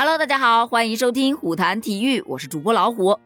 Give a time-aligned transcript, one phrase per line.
[0.00, 3.18] Hello，大家好，欢迎收听虎谈体育，我是主播老虎。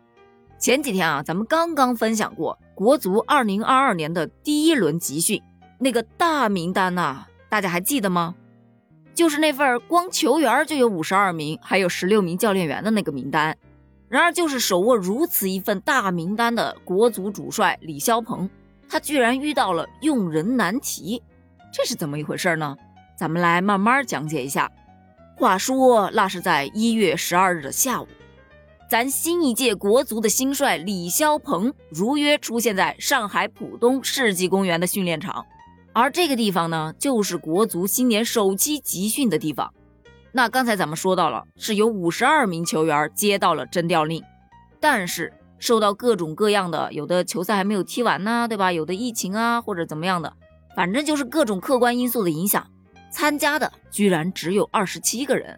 [0.58, 5.42] 前几天啊，咱们刚刚分享过国足2022年的第一轮集训，
[5.78, 8.34] 那个大名单呐，大家还记得吗？
[9.12, 13.54] 就是那份光球员就有五十二名，还有十六名教练员的那个名单。
[14.08, 18.48] 然而，就是手握如此一份大名单的国足主帅李霄鹏，
[18.88, 21.22] 他居然遇到了用人难题，
[21.70, 22.74] 这是怎么一回事呢？
[23.14, 24.72] 咱们来慢慢讲解一下。
[25.36, 28.06] 话说，那是在一月十二日的下午，
[28.88, 35.44] 咱新一届国足的新帅李霄鹏如约出现在上海浦东世纪公园的训练场，
[35.92, 39.72] 而这个地方呢，就是国足新年首期集训的地方。
[40.30, 44.22] 那刚才咱们说到了，是有五十二名球员接到了征调令，
[44.78, 48.70] 但是受到各种各样的，有的球赛还没有踢完呢，对吧？
[48.70, 50.32] 有的疫情啊，或者怎么样的，
[50.76, 52.66] 反正就是各种客观因素的影响。
[53.12, 55.56] 参加的居然只有二十七个人，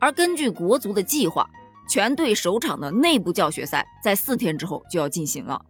[0.00, 1.48] 而根据国足的计划，
[1.88, 5.62] 全队首场的内部教学赛在四天之后就要进行了，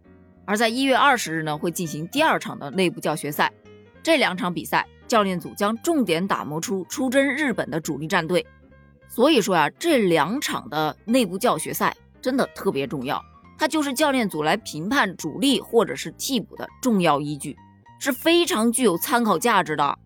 [0.45, 3.51] 而在一月二十日呢会进行第二场的内部教学赛。
[4.01, 8.45] 这两场比赛，教练组将重点打磨出出征日本的主力战队。
[9.09, 13.21] 所以说呀，这两场的内部教学赛真的特别重要，
[13.57, 17.57] 它就是教练组来评判主力或者是替补的重要依据，
[17.99, 19.97] 是非常具有参考价值的。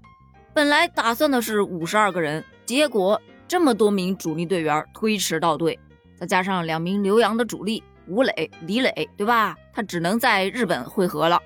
[0.54, 5.80] 本来打算的是五十二个人，结果这么多名主力队员推迟到队，
[6.18, 9.56] 再加上两名留洋的主力吴磊、李磊，对吧？
[9.72, 11.42] 他只能在日本汇合了。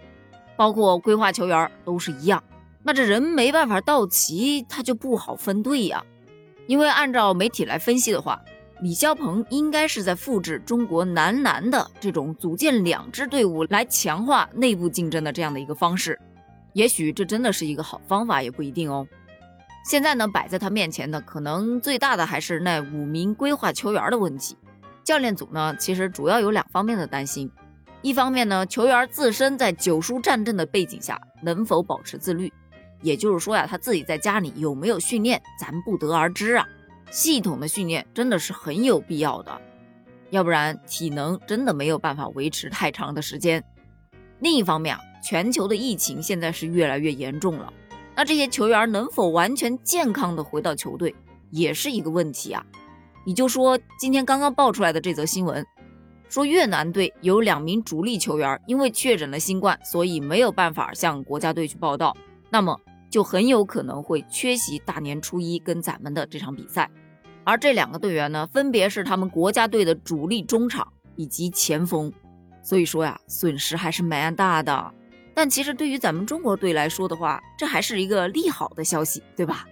[0.57, 2.43] 包括规划球员都是一样，
[2.81, 6.03] 那这人没办法到齐，他就不好分队呀。
[6.65, 8.41] 因为按照媒体来分析的话，
[8.81, 16.19] 李霄鹏应该是在复制中国男篮的这种组建两支队伍来强化内部竞争的这样的一个方式。
[16.75, 19.07] 也许这真的是一个好方法，也不一定哦。
[19.85, 24.57] 现在呢，摆在他面前的可能最大的还是那五名规划球员的问题。
[25.01, 27.49] 教练组呢，其实主要有两方面的担心：
[28.01, 32.51] 一方面呢，球员自身在九叔战阵的背景下能否保持自律，
[33.01, 36.67] 也就是说呀，他自己在家里有没有训练，咱不得而知啊。
[37.09, 39.61] 系统的训练真的是很有必要的，
[40.29, 43.63] 要不然体能真的没有办法维持太长的时间。
[44.39, 45.01] 另一方面啊。
[45.23, 47.73] 全球的疫情现在是越来越严重了，
[48.15, 51.15] 那这些球员能否完全健康的回到球队，
[51.49, 52.63] 也是一个问题啊。
[53.25, 55.65] 你就说今天刚刚爆出来的这则新闻，
[56.29, 62.15] 说越南队有两名主力球员因为确诊了新冠，所以没有办法向国家队去报道，
[62.51, 62.79] 那么
[63.09, 66.87] 就很有可能会缺席大年初一跟咱们的这场比赛。
[67.43, 72.13] 而这两个队员呢，分别是他们国家队的主力中场以及前锋，
[72.65, 74.91] 所以说呀，损失还是蛮大的。
[75.35, 79.67] 但其实对于咱们中国队来说的话，这还是一个利好的消息，对吧？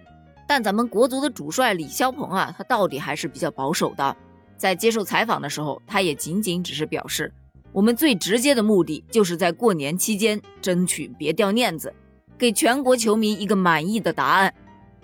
[0.46, 4.16] 但咱们国足的主帅李霄鹏啊，他到底还是比较保守的。
[4.56, 7.32] 在接受采访的时候，他也仅仅只是表示，
[7.72, 11.92] 我们最直接的目的就是在过年期间争取别掉链子，
[12.38, 14.54] 给全国球迷一个满意的答案。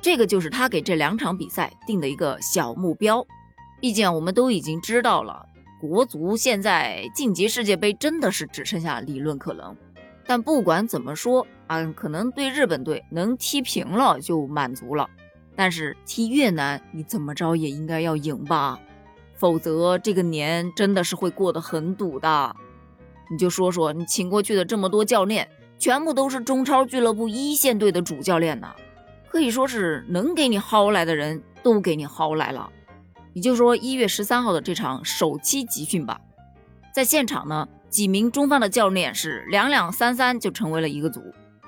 [0.01, 3.27] 这个就是他给这两场比赛定的一个小目标。
[3.81, 5.45] 毕竟我们都已经知道了，
[5.81, 9.75] 国足现在晋级世界杯真的是只剩下理论可能。
[10.27, 15.09] 但不管怎么说啊，可能对日本队能踢平了就满足了。
[15.57, 18.79] 但是踢越南，你怎么着也应该要赢吧，
[19.35, 22.55] 否则这个年真的是会过得很堵的。
[23.31, 25.49] 你就说说你请过去的这么多教练，
[25.79, 28.75] 全部都是中超俱乐部一线队的主教练呐，
[29.29, 32.71] 可以说是能给你薅来的人都给你薅来了。
[33.33, 36.21] 你就说一月十三号的这场首期集训吧，
[36.95, 37.69] 在现场呢。
[37.91, 41.21] 几名中方的教练是两两三三就成为了一个组，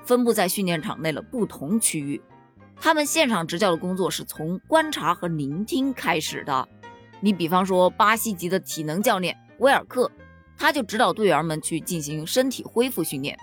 [0.05, 2.21] 分布在训练场内的不同区域。
[2.77, 6.65] 他们现场执教的工作是从观察和聆听开始的。
[7.19, 10.09] 你比方说巴西籍的体能教练威尔克，
[10.57, 13.35] 他就指导队员们去进行身体恢复训练；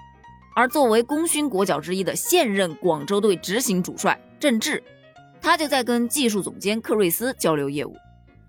[0.57, 4.83] 而作为功勋国脚之一的现任广州队执行主帅郑智，
[5.43, 7.95] 他就在跟技术总监克瑞斯交流业务。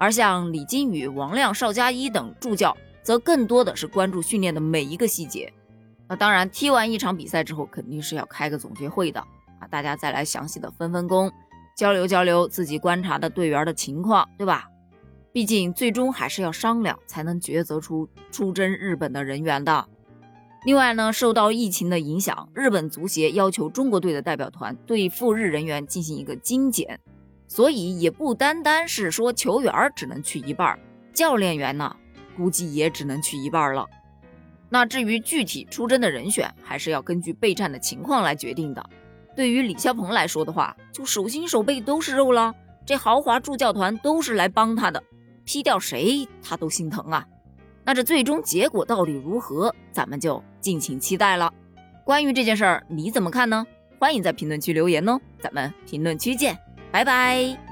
[0.02, 2.76] 而像李金羽、王亮、邵佳一等助教。
[3.04, 5.52] 则更多的是关注训练的每一个细节。
[6.08, 9.20] 那当然，踢完一场比赛之后，肯定是要开个总结会的
[9.60, 11.32] 啊，大家再来详细的分分工，
[11.76, 14.70] 交流交流自己观察的队员的情况，对吧？
[15.34, 19.88] 毕竟最终还是要商量才能抉择出出征日本的人员的。
[20.64, 27.00] 另外呢，受到疫情的影响，日本足协要求中国队的代表团对赴日人员进行一个精简，
[27.52, 30.80] 所以也不单单是说球员只能去一半，
[31.14, 31.94] 教练员呢？
[32.38, 33.86] 估计也只能去一半了。
[34.70, 38.82] 那至于具体出征的人选，还是要根据备战的情况来决定的。
[39.36, 42.56] 对于李霄鹏来说的话，就手心手背都是肉了，
[42.86, 45.04] 这豪华助教团都是来帮他的，
[45.44, 47.28] 劈掉谁他都心疼啊。
[47.84, 51.54] 那这最终结果到底如何，咱们就敬请期待了。
[52.06, 53.68] 关于这件事儿，你怎么看呢？
[54.00, 56.58] 欢迎在评论区留言哦，咱们评论区见，
[56.92, 57.71] 拜拜。